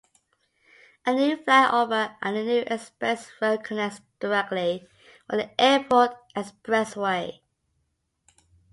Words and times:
A 1.05 1.13
new 1.13 1.37
flyover, 1.37 2.15
and 2.23 2.35
a 2.35 2.43
new 2.43 2.63
express 2.65 3.31
road 3.39 3.63
connects 3.63 4.01
directly 4.19 4.87
with 5.29 5.41
the 5.41 5.61
Airport 5.61 6.15
Expressway. 6.35 7.39